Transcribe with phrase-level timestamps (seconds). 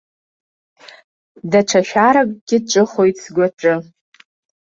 [1.51, 3.75] Даҽа шәаракгьы ҿыхоит сгәаҿы.